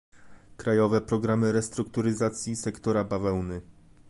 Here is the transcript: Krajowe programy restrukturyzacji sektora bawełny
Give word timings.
Krajowe 0.57 1.01
programy 1.01 1.51
restrukturyzacji 1.51 2.55
sektora 2.55 3.03
bawełny 3.03 3.61